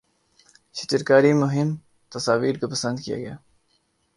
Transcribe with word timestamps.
شجرکاری 0.75 1.33
مہم 1.41 1.69
تصاویر 2.11 2.55
کو 2.59 2.65
پسند 2.67 2.97
کیا 2.99 3.17
گیا 3.17 3.35